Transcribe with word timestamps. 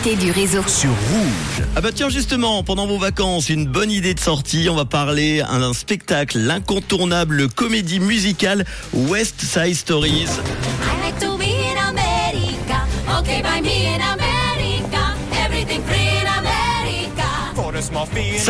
l'invité 0.00 0.16
du 0.16 0.30
réseau. 0.30 0.62
sur 0.66 0.90
Rouge. 0.90 1.66
Ah 1.76 1.80
bah 1.80 1.90
tiens 1.94 2.08
justement, 2.08 2.62
pendant 2.62 2.86
vos 2.86 2.98
vacances, 2.98 3.48
une 3.48 3.66
bonne 3.66 3.90
idée 3.90 4.14
de 4.14 4.20
sortie, 4.20 4.68
on 4.70 4.76
va 4.76 4.84
parler 4.84 5.42
d'un 5.42 5.72
spectacle, 5.72 6.38
l'incontournable 6.38 7.48
comédie 7.48 8.00
musicale 8.00 8.64
West 8.92 9.40
Side 9.40 9.74
Stories. 9.74 10.28
I 10.28 11.04
like 11.04 11.18
to 11.20 11.36
be 11.36 11.44
in 11.44 11.76
America. 11.88 12.86
Okay, 13.18 13.42
by 13.42 13.60
me 13.62 13.94
in 13.94 14.00
America. 14.00 14.19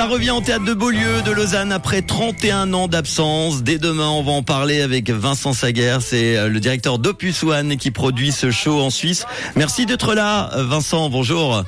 Ça 0.00 0.06
revient 0.06 0.30
en 0.30 0.40
théâtre 0.40 0.64
de 0.64 0.72
Beaulieu, 0.72 1.20
de 1.26 1.30
Lausanne, 1.30 1.72
après 1.72 2.00
31 2.00 2.72
ans 2.72 2.88
d'absence. 2.88 3.62
Dès 3.62 3.76
demain, 3.76 4.08
on 4.08 4.22
va 4.22 4.32
en 4.32 4.42
parler 4.42 4.80
avec 4.80 5.10
Vincent 5.10 5.52
Saguer, 5.52 5.98
c'est 6.00 6.38
euh, 6.38 6.48
le 6.48 6.58
directeur 6.58 6.98
d'Opus 6.98 7.42
One 7.42 7.76
qui 7.76 7.90
produit 7.90 8.32
ce 8.32 8.50
show 8.50 8.80
en 8.80 8.88
Suisse. 8.88 9.26
Merci 9.56 9.84
d'être 9.84 10.14
là, 10.14 10.52
Vincent, 10.56 11.10
bonjour. 11.10 11.64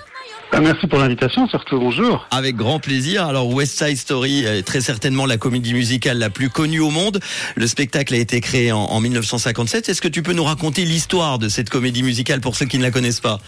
Ah, 0.50 0.62
merci 0.62 0.86
pour 0.86 0.98
l'invitation, 0.98 1.46
surtout 1.46 1.78
bonjour. 1.78 2.26
Avec 2.30 2.56
grand 2.56 2.78
plaisir. 2.78 3.26
Alors 3.26 3.52
West 3.52 3.76
Side 3.76 3.98
Story 3.98 4.46
est 4.46 4.62
très 4.62 4.80
certainement 4.80 5.26
la 5.26 5.36
comédie 5.36 5.74
musicale 5.74 6.16
la 6.16 6.30
plus 6.30 6.48
connue 6.48 6.80
au 6.80 6.88
monde. 6.88 7.20
Le 7.54 7.66
spectacle 7.66 8.14
a 8.14 8.18
été 8.18 8.40
créé 8.40 8.72
en, 8.72 8.78
en 8.78 9.00
1957. 9.00 9.90
Est-ce 9.90 10.00
que 10.00 10.08
tu 10.08 10.22
peux 10.22 10.32
nous 10.32 10.44
raconter 10.44 10.86
l'histoire 10.86 11.38
de 11.38 11.50
cette 11.50 11.68
comédie 11.68 12.02
musicale 12.02 12.40
pour 12.40 12.56
ceux 12.56 12.64
qui 12.64 12.78
ne 12.78 12.82
la 12.82 12.90
connaissent 12.90 13.20
pas? 13.20 13.40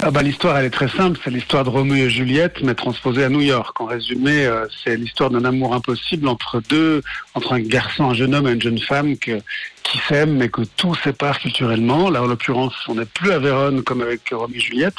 Ah 0.00 0.10
bah, 0.10 0.22
l'histoire, 0.22 0.56
elle 0.56 0.64
est 0.64 0.70
très 0.70 0.88
simple, 0.88 1.18
c'est 1.22 1.30
l'histoire 1.30 1.64
de 1.64 1.68
Roméo 1.68 2.06
et 2.06 2.10
Juliette, 2.10 2.62
mais 2.62 2.74
transposée 2.74 3.24
à 3.24 3.28
New 3.28 3.42
York. 3.42 3.78
En 3.78 3.84
résumé, 3.84 4.46
euh, 4.46 4.66
c'est 4.82 4.96
l'histoire 4.96 5.28
d'un 5.28 5.44
amour 5.44 5.74
impossible 5.74 6.28
entre 6.28 6.62
deux, 6.66 7.02
entre 7.34 7.52
un 7.52 7.60
garçon, 7.60 8.04
un 8.04 8.14
jeune 8.14 8.34
homme 8.34 8.48
et 8.48 8.52
une 8.52 8.62
jeune 8.62 8.78
femme 8.78 9.18
que, 9.18 9.40
qui 9.82 9.98
s'aiment, 10.08 10.36
mais 10.36 10.48
que 10.48 10.62
tout 10.76 10.94
sépare 10.94 11.38
culturellement. 11.38 12.10
Là, 12.10 12.22
en 12.22 12.26
l'occurrence, 12.26 12.74
on 12.88 12.94
n'est 12.94 13.04
plus 13.04 13.32
à 13.32 13.38
Vérone 13.38 13.82
comme 13.82 14.00
avec 14.02 14.20
Roméo 14.30 14.56
et 14.56 14.60
Juliette, 14.60 14.94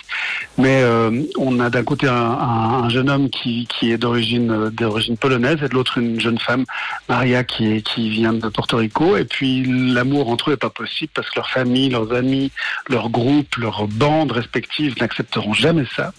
mais 0.58 0.82
euh, 0.84 1.24
on 1.38 1.60
a 1.60 1.70
d'un 1.70 1.84
côté 1.84 2.08
un, 2.08 2.14
un- 2.14 2.84
un 2.84 2.90
jeune 2.90 3.10
homme 3.10 3.30
qui, 3.30 3.68
qui 3.68 3.92
est 3.92 3.98
d'origine 3.98 4.52
euh, 4.52 4.70
d'origine 4.70 5.18
polonaise 5.18 5.58
et 5.64 5.70
de 5.70 5.74
l'autre 5.74 5.98
une 5.98 6.20
jeune 6.20 6.38
femme, 6.40 6.66
Maria, 7.10 7.44
qui, 7.44 7.82
qui 7.84 8.10
vient 8.10 8.34
de 8.34 8.48
Porto 8.50 8.78
Rico. 8.78 9.18
Et 9.18 9.26
puis 9.26 9.64
l'amour 9.66 10.30
entre 10.30 10.50
eux 10.50 10.54
est 10.54 10.58
pas 10.58 10.70
possible 10.70 11.12
parce 11.14 11.30
que 11.30 11.36
leurs 11.38 11.50
familles, 11.50 11.90
leurs 11.90 12.12
amis, 12.14 12.52
leurs 12.90 13.10
groupes, 13.10 13.56
leurs 13.58 13.88
bandes 13.88 14.32
respectives 14.32 14.96
n'accepteront 15.00 15.54
jamais 15.54 15.86
ça. 15.96 16.14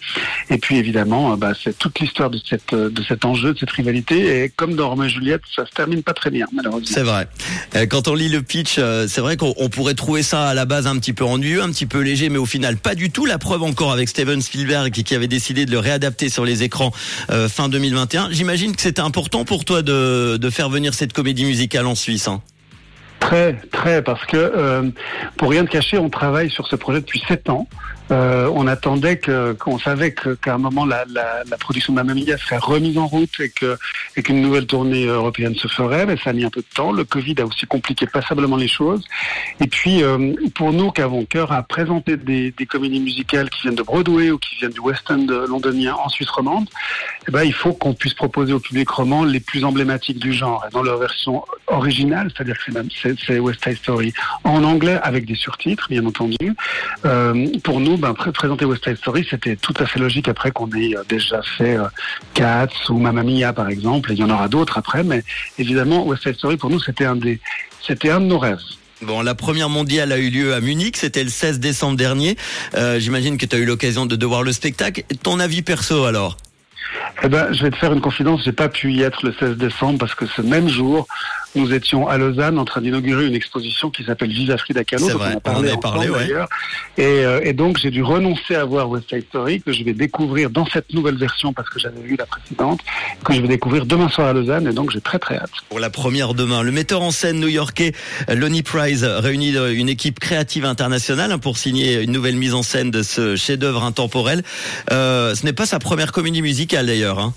Et 0.51 0.59
puis 0.59 0.77
évidemment, 0.77 1.33
euh, 1.33 1.37
bah, 1.37 1.53
c'est 1.63 1.79
toute 1.79 2.01
l'histoire 2.01 2.31
de, 2.31 2.39
cette, 2.49 2.73
euh, 2.73 2.91
de 2.91 3.03
cet 3.03 3.25
enjeu, 3.25 3.53
de 3.55 3.59
cette 3.59 3.71
rivalité. 3.71 4.43
Et 4.45 4.49
comme 4.49 4.75
dans 4.75 4.89
Roméo 4.91 5.07
et 5.07 5.11
Juliette, 5.11 5.43
ça 5.55 5.67
se 5.67 5.71
termine 5.73 6.03
pas 6.03 6.15
très 6.15 6.31
bien, 6.31 6.47
malheureusement. 6.53 6.87
C'est 6.91 7.03
vrai. 7.03 7.29
Quand 7.89 8.09
on 8.09 8.15
lit 8.15 8.29
le 8.29 8.43
euh, 8.79 9.07
c'est 9.09 9.21
vrai 9.21 9.37
qu'on 9.37 9.55
on 9.57 9.69
pourrait 9.69 9.95
trouver 9.95 10.23
ça 10.23 10.49
à 10.49 10.55
la 10.55 10.65
base 10.65 10.87
un 10.87 10.97
petit 10.99 11.13
peu 11.13 11.25
ennuyeux, 11.25 11.63
un 11.63 11.71
petit 11.71 11.87
peu 11.87 12.01
léger, 12.01 12.29
mais 12.29 12.39
au 12.39 12.47
final 12.47 12.77
pas 12.77 12.95
du 12.95 13.11
tout. 13.11 13.27
La 13.27 13.39
preuve 13.39 13.63
encore 13.63 13.93
avec 13.93 14.09
Steven 14.09 14.41
Spielberg 14.41 14.93
qui, 14.93 15.15
avait 15.15 15.29
décidé 15.29 15.67
de 15.67 15.71
le 15.71 15.79
réadapter 15.79 16.29
sur 16.29 16.45
les 16.45 16.63
écrans 16.63 16.93
euh, 17.31 17.49
fin 17.49 17.69
2021. 17.69 18.29
J'imagine 18.31 18.75
que 18.75 18.83
c'était 18.83 19.01
important 19.01 19.45
pour 19.45 19.65
toi 19.65 19.83
de, 19.83 20.37
de 20.37 20.51
faire 20.51 20.71
venir 20.71 20.95
cette 20.95 21.13
comédie 21.13 21.45
musicale 21.45 21.87
en 21.87 21.95
Suisse. 21.95 22.29
hein. 22.29 22.43
Très, 23.25 23.55
très, 23.73 24.03
parce 24.03 24.23
que 24.27 24.37
euh, 24.37 24.91
pour 25.39 25.49
rien 25.49 25.65
te 25.65 25.71
cacher, 25.71 25.97
on 25.97 26.11
travaille 26.11 26.51
sur 26.51 26.67
ce 26.67 26.77
projet 26.77 27.01
depuis 27.01 27.23
sept 27.27 27.49
ans. 27.49 27.67
Euh, 28.11 28.51
on 28.55 28.67
attendait 28.67 29.19
qu'on 29.19 29.79
savait 29.79 30.13
que, 30.13 30.35
qu'à 30.35 30.57
un 30.57 30.59
moment 30.59 30.85
la, 30.85 31.07
la, 31.09 31.43
la 31.49 31.57
production 31.57 31.95
de 31.95 31.97
Mamma 31.97 32.13
Mia 32.13 32.37
serait 32.37 32.59
remise 32.59 32.99
en 32.99 33.07
route 33.07 33.31
et 33.41 33.49
que 33.49 33.79
et 34.15 34.23
qu'une 34.23 34.43
nouvelle 34.43 34.67
tournée 34.67 35.07
européenne 35.07 35.55
se 35.55 35.69
ferait, 35.69 36.05
mais 36.05 36.19
ça 36.19 36.31
a 36.31 36.33
mis 36.35 36.45
un 36.45 36.51
peu 36.51 36.61
de 36.61 36.67
temps. 36.75 36.93
Le 36.93 37.05
Covid 37.05 37.37
a 37.39 37.47
aussi 37.47 37.65
compliqué 37.65 38.07
passablement 38.07 38.59
les 38.59 38.69
choses. 38.69 39.03
Et 39.59 39.67
puis 39.69 40.03
euh, 40.03 40.35
pour 40.55 40.75
nous 40.75 40.91
qui 40.91 41.01
avons 41.01 41.25
cœur 41.25 41.51
à 41.53 41.63
présenter 41.63 42.19
des, 42.19 42.53
comédies 42.69 43.01
musicales 43.01 43.49
qui 43.49 43.63
viennent 43.63 43.75
de 43.75 43.83
Broadway 43.83 44.31
ou 44.31 44.37
qui 44.39 44.57
viennent 44.57 44.73
du 44.73 44.81
West 44.81 45.11
End 45.11 45.27
londonien 45.49 45.95
en 45.95 46.11
Suisse 46.11 46.29
romande, 46.29 46.69
eh 47.27 47.31
ben, 47.31 47.43
il 47.43 47.55
faut 47.55 47.73
qu'on 47.73 47.95
puisse 47.95 48.15
proposer 48.15 48.53
au 48.53 48.61
public 48.61 48.91
roman 48.91 49.25
les 49.25 49.41
plus 49.41 49.65
emblématiques 49.65 50.19
du 50.19 50.35
genre. 50.35 50.63
Dans 50.73 50.83
leur 50.83 50.99
version 50.99 51.43
originale, 51.69 52.31
c'est-à-dire 52.35 52.57
que 52.59 52.65
c'est 52.67 52.75
même- 52.75 52.89
c'est 53.03 53.14
c'est 53.27 53.39
West 53.39 53.63
Side 53.65 53.77
Story 53.79 54.13
en 54.45 54.63
anglais 54.65 54.99
avec 55.03 55.25
des 55.27 55.35
surtitres, 55.35 55.87
bien 55.91 56.05
entendu. 56.07 56.55
Euh, 57.05 57.47
pour 57.63 57.81
nous, 57.81 57.97
ben, 57.97 58.15
pré- 58.15 58.33
présenter 58.33 58.65
West 58.65 58.85
Side 58.85 58.97
Story, 58.99 59.27
c'était 59.29 59.57
tout 59.57 59.75
à 59.79 59.87
fait 59.87 59.99
logique 59.99 60.29
après 60.29 60.51
qu'on 60.51 60.71
ait 60.73 60.97
euh, 60.97 61.03
déjà 61.09 61.41
fait 61.43 61.77
euh, 61.77 61.85
Cats 62.35 62.69
ou 62.89 62.99
Mamma 62.99 63.23
Mia, 63.23 63.53
par 63.53 63.69
exemple. 63.69 64.13
Et 64.13 64.15
il 64.15 64.21
y 64.21 64.25
en 64.25 64.31
aura 64.31 64.49
d'autres 64.49 64.79
après, 64.79 65.03
mais 65.05 65.23
évidemment, 65.59 66.07
West 66.07 66.23
Side 66.23 66.37
Story, 66.37 66.57
pour 66.57 66.71
nous, 66.71 66.81
c'était 66.81 67.05
un 67.05 67.17
des, 67.17 67.41
un 67.89 68.21
de 68.21 68.27
nos 68.27 68.39
rêves. 68.39 68.59
Bon, 69.03 69.21
la 69.21 69.35
première 69.35 69.69
mondiale 69.69 70.13
a 70.13 70.19
eu 70.19 70.31
lieu 70.31 70.55
à 70.55 70.61
Munich, 70.61 70.97
c'était 70.97 71.25
le 71.25 71.29
16 71.31 71.61
décembre 71.61 71.97
dernier. 71.97 72.37
Euh, 72.75 72.99
J'imagine 72.99 73.37
que 73.37 73.45
tu 73.45 73.55
as 73.57 73.59
eu 73.59 73.67
l'occasion 73.67 74.07
de, 74.07 74.17
de 74.17 74.27
voir 74.27 74.43
le 74.43 74.53
spectacle. 74.53 75.03
Ton 75.23 75.41
avis 75.41 75.63
perso 75.63 76.05
alors? 76.05 76.37
Eh 77.23 77.29
ben, 77.29 77.53
je 77.53 77.63
vais 77.63 77.71
te 77.71 77.77
faire 77.77 77.93
une 77.93 78.01
confidence, 78.01 78.43
j'ai 78.45 78.53
pas 78.53 78.69
pu 78.69 78.93
y 78.93 79.03
être 79.03 79.25
le 79.27 79.35
16 79.39 79.57
décembre 79.57 79.99
parce 79.99 80.15
que 80.15 80.27
ce 80.27 80.43
même 80.43 80.69
jour, 80.69 81.07
nous 81.55 81.73
étions 81.73 82.09
à 82.09 82.19
Lausanne 82.19 82.59
en 82.59 82.65
train 82.65 82.81
d'inaugurer 82.81 83.27
une 83.27 83.35
exposition 83.35 83.91
qui 83.91 84.05
s'appelle 84.05 84.31
Viva 84.31 84.57
Frida 84.57 84.85
Kahlo. 84.85 85.07
C'est 85.07 85.13
vrai, 85.13 85.37
on, 85.45 85.51
a 85.51 85.53
en 85.55 85.59
avait 85.59 85.77
parlé, 85.77 86.09
ouais. 86.09 86.21
d'ailleurs. 86.21 86.49
Et, 86.99 87.05
euh, 87.05 87.41
et 87.43 87.53
donc, 87.53 87.79
j'ai 87.79 87.91
dû 87.91 88.03
renoncer 88.03 88.55
à 88.55 88.65
voir 88.65 88.89
West 88.91 89.09
Side 89.09 89.25
Story, 89.29 89.61
que 89.61 89.73
je 89.73 89.85
vais 89.85 89.93
découvrir 89.95 90.51
dans 90.51 90.67
cette 90.67 90.93
nouvelle 90.93 91.17
version 91.17 91.53
parce 91.53 91.69
que 91.69 91.79
j'avais 91.79 92.01
vu 92.01 92.17
la 92.17 92.27
précédente, 92.27 92.81
que 93.25 93.33
je 93.35 93.41
vais 93.41 93.49
découvrir 93.49 93.87
demain 93.87 94.09
soir 94.09 94.29
à 94.29 94.33
Lausanne. 94.33 94.67
Et 94.69 94.73
donc, 94.73 94.91
j'ai 94.91 95.01
très 95.01 95.19
très 95.19 95.37
hâte. 95.37 95.51
pour 95.69 95.81
la 95.81 95.91
première 95.91 96.35
demain. 96.35 96.63
Le 96.63 96.73
metteur 96.73 97.03
en 97.03 97.11
scène 97.11 97.41
new-yorkais 97.41 97.93
euh, 98.29 98.35
Lonnie 98.35 98.63
Price 98.63 99.03
réunit 99.05 99.57
euh, 99.57 99.75
une 99.75 99.89
équipe 99.89 100.19
créative 100.21 100.65
internationale 100.65 101.33
hein, 101.33 101.39
pour 101.39 101.59
signer 101.59 102.01
une 102.03 102.13
nouvelle 102.13 102.37
mise 102.37 102.55
en 102.55 102.63
scène 102.63 102.91
de 102.91 103.03
ce 103.03 103.37
chef-d'œuvre 103.37 103.83
intemporel. 103.85 104.43
Euh, 104.93 105.35
ce 105.35 105.45
n'est 105.45 105.53
pas 105.53 105.67
sa 105.67 105.79
première 105.79 106.13
comédie 106.13 106.43
musicale 106.43 106.87
d'ailleurs. 106.87 107.19
hein. 107.19 107.35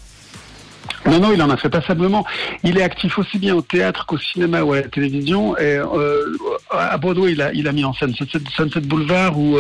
Non, 1.06 1.20
non, 1.20 1.32
il 1.32 1.42
en 1.42 1.50
a 1.50 1.58
fait 1.58 1.70
passablement. 1.70 2.26
Il 2.64 2.78
est 2.78 2.84
actif 2.84 3.18
aussi 3.18 3.38
bien 3.38 3.56
au 3.56 3.62
théâtre 3.62 4.06
qu'au 4.06 4.18
cinéma 4.18 4.62
ou 4.64 4.74
à 4.74 4.78
la 4.78 4.88
télévision. 4.88 5.58
Et 5.58 5.78
euh, 5.78 6.38
à 6.70 6.98
Broadway, 6.98 7.34
il 7.54 7.68
a, 7.68 7.72
mis 7.72 7.86
en 7.86 7.94
scène 7.94 8.14
Sunset, 8.14 8.40
Sunset 8.56 8.82
Boulevard 8.82 9.38
ou, 9.38 9.58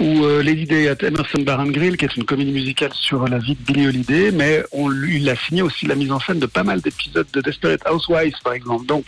ou 0.00 0.24
euh, 0.24 0.42
Lady 0.42 0.64
Day 0.66 0.88
at 0.88 0.96
Emerson 1.02 1.42
Bar 1.42 1.60
and 1.60 1.68
Grill, 1.68 1.96
qui 1.96 2.04
est 2.04 2.16
une 2.16 2.24
comédie 2.24 2.52
musicale 2.52 2.90
sur 2.94 3.26
la 3.28 3.38
vie 3.38 3.54
de 3.54 3.72
Billie 3.72 3.86
Holiday. 3.86 4.30
Mais 4.32 4.64
on 4.72 4.90
il 4.90 5.28
a 5.28 5.36
signé 5.36 5.62
aussi 5.62 5.86
la 5.86 5.94
mise 5.94 6.10
en 6.10 6.20
scène 6.20 6.38
de 6.38 6.46
pas 6.46 6.64
mal 6.64 6.80
d'épisodes 6.80 7.26
de 7.32 7.40
Desperate 7.40 7.82
Housewives, 7.88 8.34
par 8.42 8.54
exemple. 8.54 8.86
Donc, 8.86 9.06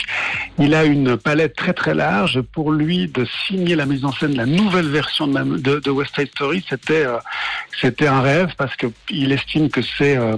il 0.58 0.74
a 0.74 0.84
une 0.84 1.16
palette 1.16 1.56
très 1.56 1.72
très 1.72 1.94
large. 1.94 2.40
Pour 2.52 2.72
lui, 2.72 3.08
de 3.08 3.26
signer 3.46 3.76
la 3.76 3.86
mise 3.86 4.04
en 4.04 4.12
scène, 4.12 4.36
la 4.36 4.46
nouvelle 4.46 4.88
version 4.88 5.26
de, 5.26 5.58
de, 5.58 5.80
de 5.80 5.90
West 5.90 6.14
Side 6.16 6.28
Story, 6.28 6.64
c'était 6.68 7.04
euh, 7.06 7.18
c'était 7.80 8.06
un 8.06 8.20
rêve 8.20 8.54
parce 8.56 8.74
que 8.76 8.86
il 9.10 9.32
estime 9.32 9.68
que 9.68 9.82
c'est 9.82 10.16
euh, 10.16 10.36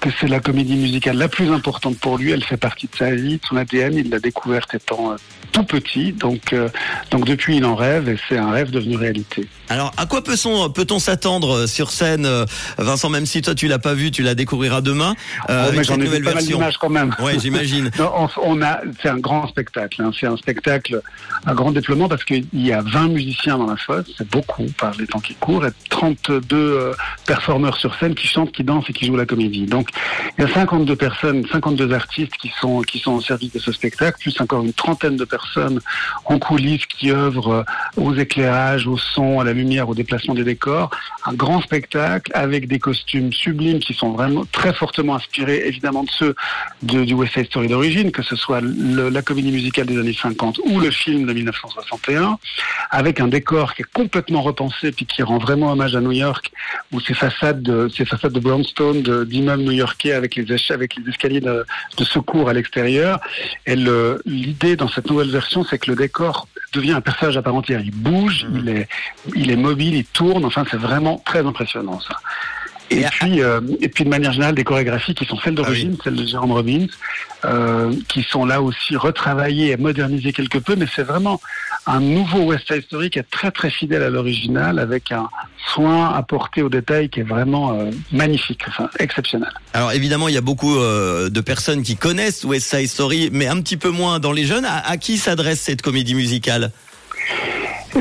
que 0.00 0.10
c'est 0.20 0.28
la 0.28 0.40
comédie 0.40 0.76
musicale 0.76 1.16
la 1.16 1.28
plus 1.28 1.50
importante 1.50 1.98
pour 1.98 2.18
lui. 2.18 2.30
Elle 2.30 2.44
fait 2.44 2.56
partie 2.56 2.86
de 2.86 2.96
sa 2.96 3.10
vie, 3.10 3.38
de 3.38 3.46
son 3.46 3.56
ADN. 3.56 3.94
Il 3.94 4.10
l'a 4.10 4.20
découverte 4.20 4.74
étant 4.74 5.12
euh, 5.12 5.16
tout 5.52 5.64
petit. 5.64 6.12
Donc, 6.12 6.52
euh, 6.52 6.68
donc 7.10 7.24
depuis, 7.24 7.56
il 7.56 7.64
en 7.64 7.74
rêve 7.74 8.08
et 8.08 8.18
c'est 8.28 8.38
un 8.38 8.50
rêve 8.50 8.70
devenu 8.70 8.96
réalité. 8.96 9.48
Alors, 9.68 9.85
à 9.96 10.06
quoi 10.06 10.22
peut-on 10.22 10.98
s'attendre 10.98 11.54
euh, 11.56 11.66
sur 11.66 11.90
scène, 11.90 12.26
euh, 12.26 12.44
Vincent 12.78 13.08
Même 13.10 13.26
si 13.26 13.42
toi 13.42 13.54
tu 13.54 13.68
l'as 13.68 13.78
pas 13.78 13.94
vu, 13.94 14.10
tu 14.10 14.22
la 14.22 14.34
découvriras 14.34 14.80
demain 14.80 15.14
euh, 15.50 15.70
Oh, 15.76 15.82
j'en 15.82 16.00
ai 16.00 16.06
vu 16.06 16.22
pas 16.22 16.32
version. 16.32 16.58
d'images 16.58 16.76
quand 16.78 16.88
même. 16.88 17.14
Ouais, 17.18 17.38
j'imagine. 17.38 17.90
On, 17.98 18.28
on 18.42 18.62
a, 18.62 18.80
c'est 19.02 19.08
un 19.08 19.18
grand 19.18 19.46
spectacle. 19.48 20.00
hein. 20.02 20.10
C'est 20.18 20.26
un 20.26 20.36
spectacle, 20.36 21.00
un 21.46 21.54
grand 21.54 21.72
déploiement 21.72 22.08
parce 22.08 22.24
qu'il 22.24 22.46
y 22.52 22.72
a 22.72 22.82
20 22.82 23.08
musiciens 23.08 23.58
dans 23.58 23.66
la 23.66 23.76
fosse. 23.76 24.06
C'est 24.16 24.28
beaucoup 24.30 24.64
par 24.78 24.92
les 24.98 25.06
temps 25.06 25.20
qui 25.20 25.34
courent 25.34 25.66
et 25.66 25.70
32 25.90 26.56
euh, 26.56 26.92
performeurs 27.26 27.76
sur 27.76 27.94
scène 27.98 28.14
qui 28.14 28.26
chantent, 28.26 28.52
qui 28.52 28.64
dansent 28.64 28.88
et 28.88 28.92
qui 28.92 29.06
jouent 29.06 29.16
la 29.16 29.26
comédie. 29.26 29.66
Donc, 29.66 29.88
il 30.38 30.44
y 30.46 30.48
a 30.48 30.52
52 30.54 30.96
personnes, 30.96 31.44
52 31.52 31.92
artistes 31.92 32.32
qui 32.40 32.50
sont 32.60 32.80
qui 32.82 32.98
sont 32.98 33.12
au 33.12 33.20
service 33.20 33.52
de 33.52 33.58
ce 33.58 33.72
spectacle, 33.72 34.18
plus 34.20 34.40
encore 34.40 34.62
une 34.62 34.72
trentaine 34.72 35.16
de 35.16 35.24
personnes 35.24 35.80
en 36.24 36.38
coulisses 36.38 36.86
qui 36.86 37.10
œuvrent 37.10 37.64
aux 37.96 38.14
éclairages, 38.14 38.86
au 38.86 38.96
son, 38.96 39.40
à 39.40 39.44
la 39.44 39.52
lumière, 39.52 39.75
au 39.84 39.94
déplacement 39.94 40.34
des 40.34 40.44
décors. 40.44 40.90
Un 41.24 41.34
grand 41.34 41.60
spectacle 41.60 42.30
avec 42.34 42.68
des 42.68 42.78
costumes 42.78 43.32
sublimes 43.32 43.80
qui 43.80 43.94
sont 43.94 44.12
vraiment 44.12 44.44
très 44.50 44.72
fortement 44.72 45.16
inspirés, 45.16 45.62
évidemment, 45.66 46.04
de 46.04 46.10
ceux 46.10 46.34
du 46.82 47.14
West 47.14 47.34
Side 47.34 47.46
Story 47.46 47.68
d'origine, 47.68 48.10
que 48.10 48.22
ce 48.22 48.36
soit 48.36 48.60
la 48.62 49.22
comédie 49.22 49.52
musicale 49.52 49.86
des 49.86 49.98
années 49.98 50.14
50 50.14 50.60
ou 50.64 50.80
le 50.80 50.90
film 50.90 51.26
de 51.26 51.32
1961, 51.32 52.38
avec 52.90 53.20
un 53.20 53.28
décor 53.28 53.74
qui 53.74 53.82
est 53.82 53.92
complètement 53.92 54.42
repensé 54.42 54.92
puis 54.92 55.06
qui 55.06 55.22
rend 55.22 55.38
vraiment 55.38 55.72
hommage 55.72 55.94
à 55.94 56.00
New 56.00 56.12
York, 56.12 56.50
où 56.92 57.00
ces 57.00 57.14
façades 57.14 57.62
de, 57.62 57.88
ces 57.88 58.04
façades 58.04 58.32
de 58.32 58.40
brownstone, 58.40 59.02
d'immeubles 59.24 59.62
new-yorkais 59.62 60.12
avec 60.12 60.36
les, 60.36 60.52
escaliers 60.52 61.40
de, 61.40 61.64
de 61.96 62.04
secours 62.04 62.48
à 62.48 62.52
l'extérieur. 62.52 63.20
Et 63.66 63.76
l'idée 63.76 64.76
dans 64.76 64.88
cette 64.88 65.10
nouvelle 65.10 65.30
version, 65.30 65.64
c'est 65.64 65.78
que 65.78 65.90
le 65.90 65.96
décor 65.96 66.48
devient 66.76 66.92
un 66.92 67.00
personnage 67.00 67.36
à 67.36 67.42
part 67.42 67.54
entière. 67.54 67.80
Il 67.80 67.90
bouge, 67.90 68.46
il 68.54 68.68
est, 68.68 68.88
il 69.34 69.50
est 69.50 69.56
mobile, 69.56 69.94
il 69.94 70.04
tourne. 70.04 70.44
Enfin, 70.44 70.64
c'est 70.70 70.76
vraiment 70.76 71.22
très 71.24 71.44
impressionnant, 71.44 72.00
ça. 72.00 72.16
Et, 72.90 73.04
puis, 73.04 73.42
euh, 73.42 73.60
et 73.80 73.88
puis 73.88 74.04
de 74.04 74.08
manière 74.08 74.32
générale, 74.32 74.54
des 74.54 74.64
chorégraphies 74.64 75.14
qui 75.14 75.24
sont 75.24 75.38
celles 75.38 75.54
d'origine, 75.54 75.96
celles 76.02 76.14
de 76.14 76.26
Jérôme 76.26 76.52
Robbins, 76.52 76.86
euh, 77.44 77.92
qui 78.08 78.22
sont 78.22 78.44
là 78.44 78.62
aussi 78.62 78.96
retravaillées 78.96 79.72
et 79.72 79.76
modernisées 79.76 80.32
quelque 80.32 80.58
peu, 80.58 80.76
mais 80.76 80.86
c'est 80.94 81.02
vraiment 81.02 81.40
un 81.86 82.00
nouveau 82.00 82.42
West 82.44 82.66
Side 82.72 82.82
Story 82.84 83.10
qui 83.10 83.18
est 83.18 83.30
très 83.30 83.50
très 83.50 83.70
fidèle 83.70 84.02
à 84.02 84.10
l'original, 84.10 84.78
avec 84.78 85.12
un 85.12 85.28
soin 85.74 86.14
apporté 86.14 86.62
au 86.62 86.68
détail 86.68 87.08
qui 87.08 87.20
est 87.20 87.28
vraiment 87.28 87.72
euh, 87.72 87.90
magnifique, 88.12 88.62
enfin 88.68 88.88
exceptionnel. 88.98 89.50
Alors 89.74 89.92
évidemment, 89.92 90.28
il 90.28 90.34
y 90.34 90.38
a 90.38 90.42
beaucoup 90.42 90.76
euh, 90.76 91.28
de 91.28 91.40
personnes 91.40 91.82
qui 91.82 91.96
connaissent 91.96 92.44
West 92.44 92.68
Side 92.68 92.88
Story, 92.88 93.30
mais 93.32 93.46
un 93.46 93.60
petit 93.60 93.76
peu 93.76 93.90
moins 93.90 94.18
dans 94.20 94.32
les 94.32 94.44
jeunes. 94.44 94.64
À, 94.64 94.88
à 94.88 94.96
qui 94.96 95.16
s'adresse 95.18 95.60
cette 95.60 95.82
comédie 95.82 96.14
musicale? 96.14 96.70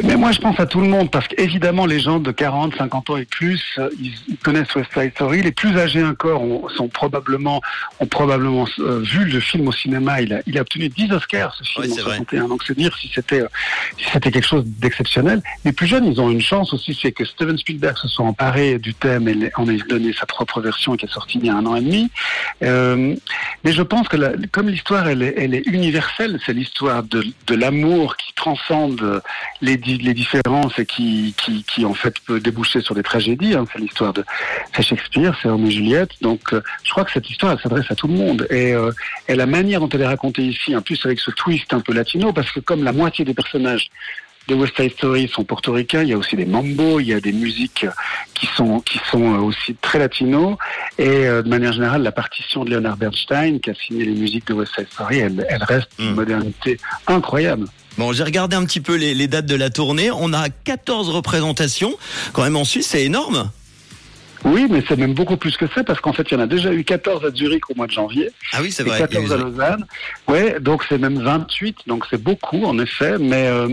Mais 0.03 0.17
moi, 0.17 0.31
je 0.31 0.39
pense 0.39 0.59
à 0.59 0.65
tout 0.65 0.81
le 0.81 0.87
monde, 0.87 1.09
parce 1.09 1.27
qu'évidemment, 1.27 1.85
les 1.85 1.99
gens 1.99 2.19
de 2.19 2.31
40, 2.31 2.75
50 2.75 3.09
ans 3.11 3.17
et 3.17 3.25
plus, 3.25 3.63
euh, 3.77 3.89
ils, 3.99 4.13
connaissent 4.43 4.73
West 4.75 4.89
Side 4.93 5.11
Story. 5.15 5.41
Les 5.41 5.51
plus 5.51 5.77
âgés 5.79 6.03
encore 6.03 6.41
ont, 6.41 6.67
sont 6.69 6.87
probablement, 6.87 7.61
ont 7.99 8.05
probablement 8.05 8.65
euh, 8.79 8.99
vu 8.99 9.25
le 9.25 9.39
film 9.39 9.67
au 9.67 9.71
cinéma. 9.71 10.21
Il 10.21 10.33
a, 10.33 10.41
il 10.45 10.57
a 10.57 10.61
obtenu 10.61 10.89
10 10.89 11.11
Oscars, 11.13 11.55
ce 11.55 11.63
film, 11.63 11.85
Oui, 11.85 11.91
en 11.91 11.95
c'est 11.95 12.01
vrai. 12.01 12.17
61. 12.17 12.47
Donc, 12.49 12.63
c'est 12.65 12.77
dire 12.77 12.95
si 12.97 13.09
c'était, 13.13 13.41
euh, 13.41 13.47
si 13.97 14.05
c'était 14.11 14.31
quelque 14.31 14.47
chose 14.47 14.63
d'exceptionnel. 14.65 15.41
Les 15.63 15.71
plus 15.71 15.87
jeunes, 15.87 16.05
ils 16.05 16.19
ont 16.19 16.29
une 16.29 16.41
chance 16.41 16.73
aussi, 16.73 16.97
c'est 17.01 17.11
que 17.11 17.23
Steven 17.25 17.57
Spielberg 17.57 17.97
se 17.97 18.07
soit 18.07 18.25
emparé 18.25 18.77
du 18.79 18.93
thème 18.93 19.27
et 19.27 19.51
en 19.55 19.67
a 19.67 19.73
donné 19.87 20.13
sa 20.13 20.25
propre 20.25 20.61
version 20.61 20.95
qui 20.97 21.05
est 21.05 21.09
sortie 21.09 21.39
il 21.39 21.45
y 21.45 21.49
a 21.49 21.55
un 21.55 21.65
an 21.65 21.75
et 21.75 21.81
demi. 21.81 22.09
Euh, 22.63 23.15
mais 23.63 23.71
je 23.71 23.81
pense 23.81 24.07
que 24.07 24.17
la- 24.17 24.33
comme 24.51 24.67
l'histoire, 24.69 25.07
elle 25.07 25.21
est, 25.21 25.35
elle 25.37 25.53
est 25.55 25.65
universelle, 25.67 26.39
c'est 26.45 26.53
l'histoire 26.53 27.03
de, 27.03 27.25
de 27.47 27.55
l'amour 27.55 28.17
qui 28.17 28.33
transcende 28.33 29.21
les, 29.61 29.77
les 29.85 30.13
différences 30.13 30.77
et 30.79 30.85
qui, 30.85 31.33
qui, 31.37 31.63
qui 31.63 31.85
en 31.85 31.93
fait 31.93 32.19
peut 32.19 32.39
déboucher 32.39 32.81
sur 32.81 32.95
des 32.95 33.03
tragédies. 33.03 33.55
hein. 33.55 33.65
C'est 33.71 33.79
l'histoire 33.79 34.13
de 34.13 34.23
Shakespeare, 34.79 35.37
c'est 35.41 35.49
Roméo 35.49 35.69
et 35.69 35.71
Juliette. 35.71 36.11
Donc 36.21 36.53
euh, 36.53 36.61
je 36.83 36.91
crois 36.91 37.05
que 37.05 37.11
cette 37.11 37.29
histoire, 37.29 37.53
elle 37.53 37.59
s'adresse 37.59 37.89
à 37.89 37.95
tout 37.95 38.07
le 38.07 38.13
monde. 38.13 38.47
Et, 38.49 38.73
euh, 38.73 38.91
et 39.27 39.35
la 39.35 39.45
manière 39.45 39.79
dont 39.79 39.89
elle 39.89 40.01
est 40.01 40.07
racontée 40.07 40.43
ici, 40.43 40.75
en 40.75 40.81
plus 40.81 41.03
avec 41.05 41.19
ce 41.19 41.31
twist 41.31 41.73
un 41.73 41.79
peu 41.79 41.93
latino, 41.93 42.33
parce 42.33 42.51
que 42.51 42.59
comme 42.59 42.83
la 42.83 42.91
moitié 42.91 43.25
des 43.25 43.33
personnages 43.33 43.89
de 44.47 44.55
West 44.55 44.73
Side 44.77 44.91
Story 44.93 45.27
sont 45.33 45.43
portoricains, 45.43 46.03
il 46.03 46.09
y 46.09 46.13
a 46.13 46.17
aussi 46.17 46.35
des 46.35 46.45
mambo, 46.45 46.99
il 46.99 47.07
y 47.07 47.13
a 47.13 47.19
des 47.19 47.31
musiques 47.31 47.85
qui 48.33 48.47
sont 48.55 48.79
qui 48.81 48.99
sont 49.09 49.33
euh, 49.33 49.37
aussi 49.39 49.75
très 49.81 49.99
latino 49.99 50.57
et 50.97 51.07
euh, 51.07 51.41
de 51.41 51.49
manière 51.49 51.73
générale 51.73 52.03
la 52.03 52.11
partition 52.11 52.63
de 52.63 52.69
Leonard 52.71 52.97
Bernstein 52.97 53.59
qui 53.59 53.69
a 53.71 53.73
signé 53.73 54.05
les 54.05 54.13
musiques 54.13 54.47
de 54.47 54.53
West 54.53 54.73
Side 54.75 54.87
Story, 54.91 55.17
elle, 55.19 55.45
elle 55.49 55.63
reste 55.63 55.89
Mm. 55.97 56.03
une 56.03 56.15
modernité 56.15 56.77
incroyable. 57.07 57.67
Bon, 57.97 58.11
j'ai 58.11 58.23
regardé 58.23 58.55
un 58.55 58.65
petit 58.65 58.81
peu 58.81 58.95
les, 58.95 59.13
les 59.13 59.27
dates 59.27 59.45
de 59.45 59.55
la 59.55 59.69
tournée. 59.69 60.11
On 60.11 60.33
a 60.33 60.49
14 60.49 61.09
représentations. 61.09 61.93
Quand 62.33 62.43
même 62.43 62.57
en 62.57 62.65
Suisse, 62.65 62.87
c'est 62.87 63.03
énorme. 63.03 63.49
Oui, 64.45 64.67
mais 64.69 64.83
c'est 64.87 64.97
même 64.97 65.13
beaucoup 65.13 65.37
plus 65.37 65.57
que 65.57 65.65
ça 65.73 65.83
parce 65.83 65.99
qu'en 65.99 66.13
fait, 66.13 66.29
il 66.29 66.35
y 66.35 66.37
en 66.37 66.39
a 66.39 66.45
déjà 66.47 66.71
eu 66.71 66.83
14 66.83 67.25
à 67.25 67.31
Zurich 67.31 67.67
au 67.71 67.75
mois 67.75 67.87
de 67.87 67.91
janvier 67.91 68.29
Ah 68.53 68.59
oui, 68.61 68.71
c'est 68.71 68.83
vrai. 68.83 68.97
Il 68.97 69.01
y 69.01 69.03
a 69.03 69.07
14 69.07 69.33
à 69.33 69.37
Lausanne. 69.37 69.85
Ouais, 70.27 70.59
donc 70.59 70.85
c'est 70.87 70.99
même 70.99 71.19
28, 71.19 71.79
donc 71.87 72.05
c'est 72.09 72.21
beaucoup 72.21 72.63
en 72.65 72.77
effet, 72.77 73.17
mais 73.17 73.47
euh, 73.47 73.69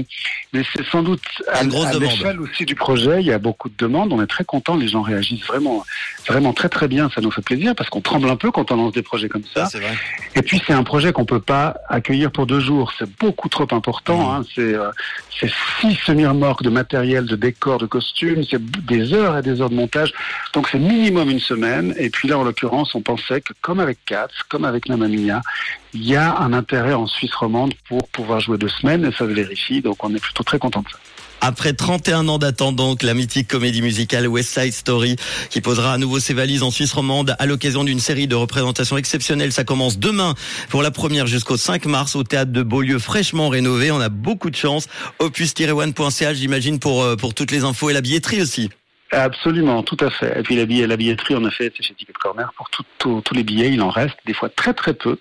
mais 0.55 0.63
c'est 0.73 0.85
sans 0.87 1.03
doute 1.03 1.23
à, 1.49 1.59
à 1.59 1.99
l'échelle 1.99 2.41
aussi 2.41 2.65
du 2.65 2.75
projet, 2.75 3.21
il 3.21 3.27
y 3.27 3.33
a 3.33 3.39
beaucoup 3.39 3.69
de 3.69 3.77
demandes. 3.77 4.13
On 4.15 4.23
est 4.23 4.27
très 4.27 4.45
content, 4.45 4.75
les 4.77 4.89
gens 4.89 5.03
réagissent 5.03 5.45
vraiment 5.45 5.85
vraiment 6.27 6.55
très 6.55 6.71
très 6.71 6.89
bien. 6.89 7.11
Ça 7.15 7.21
nous 7.21 7.31
fait 7.31 7.43
plaisir 7.43 7.75
parce 7.75 7.91
qu'on 7.91 8.01
tremble 8.01 8.31
un 8.31 8.37
peu 8.37 8.51
quand 8.51 8.71
on 8.73 8.77
lance 8.77 8.93
des 8.93 9.03
projets 9.03 9.29
comme 9.29 9.45
ça. 9.55 9.67
C'est 9.67 9.81
vrai. 9.81 9.95
Et 10.37 10.43
puis 10.43 10.63
c'est 10.67 10.73
un 10.73 10.85
projet 10.85 11.13
qu'on 11.13 11.27
peut 11.27 11.41
pas 11.41 11.77
accueillir 11.91 12.33
pour 12.33 12.47
deux 12.47 12.61
jours. 12.61 12.93
C'est 12.99 13.11
beaucoup 13.19 13.51
trop 13.51 13.69
important. 13.73 14.17
Mmh. 14.17 14.37
Hein. 14.37 14.45
C'est 14.55 14.75
euh, 14.75 14.91
c'est 15.39 15.51
six 15.81 15.99
semi-remorques 16.07 16.63
de 16.63 16.71
matériel, 16.71 17.27
de 17.27 17.37
décors, 17.37 17.79
de 17.79 17.87
costumes. 17.87 18.45
C'est 18.49 18.65
des 18.87 19.13
heures 19.13 19.37
et 19.37 19.43
des 19.43 19.61
heures 19.61 19.71
de 19.71 19.75
montage. 19.75 20.13
Donc 20.55 20.62
c'est 20.71 20.79
minimum 20.79 21.31
une 21.31 21.41
semaine. 21.41 21.95
Et 21.99 22.11
puis 22.11 22.29
là, 22.29 22.39
en 22.39 22.45
l'occurrence, 22.45 22.95
on 22.95 23.03
pensait 23.03 23.41
que 23.41 23.53
comme 23.61 23.81
avec 23.81 23.99
Katz, 24.05 24.33
comme 24.49 24.65
avec 24.65 24.89
Mamma 24.89 25.07
il 25.09 26.05
y 26.05 26.17
a 26.17 26.39
un 26.39 26.53
intérêt 26.53 26.95
en 26.95 27.07
Suisse 27.07 27.35
romande 27.35 27.75
pour 27.89 28.09
pouvoir 28.09 28.41
jouer 28.41 28.59
deux 28.59 28.69
semaines. 28.69 29.05
Et 29.05 29.13
ça 29.13 29.19
se 29.19 29.25
vérifie. 29.25 29.81
Donc 29.81 30.03
on 30.05 30.15
est 30.15 30.21
plutôt 30.21 30.43
très 30.43 30.59
content 30.59 30.83
de 30.83 30.89
ça. 30.89 30.99
Après 31.45 31.73
31 31.73 32.29
ans 32.29 32.39
d'attente, 32.39 32.77
donc, 32.77 33.03
la 33.03 33.15
mythique 33.15 33.49
comédie 33.49 33.83
musicale 33.83 34.29
West 34.29 34.57
Side 34.57 34.73
Story, 34.73 35.17
qui 35.51 35.61
posera 35.61 35.93
à 35.93 35.99
nouveau 35.99 36.21
ses 36.21 36.35
valises 36.35 36.63
en 36.63 36.71
Suisse 36.71 36.93
romande 36.93 37.35
à 37.37 37.47
l'occasion 37.47 37.83
d'une 37.83 37.99
série 37.99 38.29
de 38.29 38.37
représentations 38.37 38.97
exceptionnelles. 38.97 39.51
Ça 39.51 39.65
commence 39.65 39.99
demain 39.99 40.37
pour 40.69 40.83
la 40.83 40.93
première 40.93 41.27
jusqu'au 41.27 41.57
5 41.57 41.87
mars 41.87 42.15
au 42.15 42.23
théâtre 42.23 42.53
de 42.53 42.63
Beaulieu, 42.63 43.01
fraîchement 43.01 43.49
rénové. 43.49 43.91
On 43.91 44.01
a 44.01 44.09
beaucoup 44.09 44.51
de 44.51 44.57
chance. 44.57 44.87
Opus-one.ch, 45.19 46.37
j'imagine, 46.37 46.79
pour, 46.79 47.03
euh, 47.03 47.17
pour 47.17 47.35
toutes 47.35 47.51
les 47.51 47.65
infos 47.65 47.91
et 47.91 47.93
la 47.93 48.03
billetterie 48.03 48.41
aussi. 48.41 48.71
Absolument, 49.13 49.83
tout 49.83 49.99
à 50.01 50.11
fait. 50.11 50.39
Et 50.39 50.43
puis 50.43 50.57
la, 50.57 50.65
billet- 50.65 50.87
la 50.87 50.97
billetterie, 50.97 51.35
en 51.35 51.45
effet, 51.47 51.71
c'est 51.77 51.83
chez 51.85 51.95
Ticket 51.95 52.15
Corner. 52.21 52.51
Pour 52.57 52.71
tout- 52.71 52.83
tout- 52.99 53.21
tous 53.25 53.35
les 53.35 53.43
billets, 53.45 53.71
il 53.71 53.83
en 53.83 53.91
reste 53.91 54.17
des 54.27 54.33
fois 54.33 54.49
très 54.49 54.73
très 54.73 54.95
peu, 54.95 55.19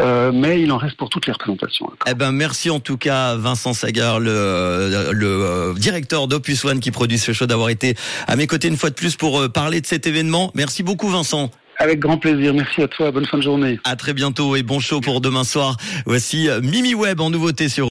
euh, 0.00 0.30
mais 0.32 0.60
il 0.62 0.70
en 0.70 0.76
reste 0.78 0.96
pour 0.96 1.10
toutes 1.10 1.26
les 1.26 1.32
représentations. 1.32 1.90
Eh 2.06 2.14
ben, 2.14 2.30
merci 2.30 2.70
en 2.70 2.78
tout 2.78 2.96
cas, 2.96 3.34
Vincent 3.34 3.72
Sagar, 3.74 4.20
le, 4.20 5.10
le 5.12 5.26
euh, 5.26 5.74
directeur 5.74 6.28
d'Opus 6.28 6.64
One 6.64 6.78
qui 6.78 6.92
produit 6.92 7.18
ce 7.18 7.32
show, 7.32 7.46
d'avoir 7.46 7.70
été 7.70 7.96
à 8.28 8.36
mes 8.36 8.46
côtés 8.46 8.68
une 8.68 8.76
fois 8.76 8.90
de 8.90 8.94
plus 8.94 9.16
pour 9.16 9.40
euh, 9.40 9.48
parler 9.48 9.80
de 9.80 9.86
cet 9.86 10.06
événement. 10.06 10.52
Merci 10.54 10.84
beaucoup, 10.84 11.08
Vincent. 11.08 11.50
Avec 11.78 11.98
grand 11.98 12.18
plaisir. 12.18 12.54
Merci 12.54 12.82
à 12.84 12.86
toi. 12.86 13.10
Bonne 13.10 13.26
fin 13.26 13.36
de 13.36 13.42
journée. 13.42 13.80
À 13.82 13.96
très 13.96 14.12
bientôt 14.14 14.54
et 14.54 14.62
bon 14.62 14.78
show 14.78 15.00
pour 15.00 15.20
demain 15.20 15.42
soir. 15.42 15.76
Voici 16.06 16.48
Mimi 16.62 16.94
Webb 16.94 17.20
en 17.20 17.30
nouveauté 17.30 17.68
sur 17.68 17.82